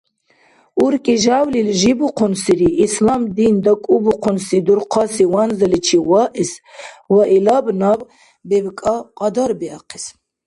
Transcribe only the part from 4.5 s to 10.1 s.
дурхъаси ванзаличи ваэс ва илаб наб бебкӀа кьадарбиахъес.